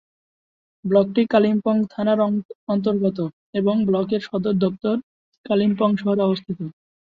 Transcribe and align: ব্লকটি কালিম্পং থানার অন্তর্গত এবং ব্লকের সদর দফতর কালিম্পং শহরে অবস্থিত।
ব্লকটি 0.85 1.21
কালিম্পং 1.33 1.75
থানার 1.91 2.19
অন্তর্গত 2.67 3.17
এবং 3.53 3.75
ব্লকের 3.87 4.21
সদর 4.27 4.55
দফতর 4.63 4.95
কালিম্পং 5.45 5.89
শহরে 6.01 6.21
অবস্থিত। 6.23 6.59